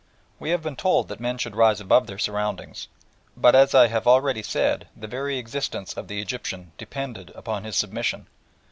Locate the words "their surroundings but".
2.07-3.53